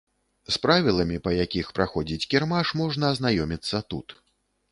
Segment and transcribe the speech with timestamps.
[0.53, 4.07] З правіламі, па якіх праходзіць кірмаш, можна азнаёміцца тут.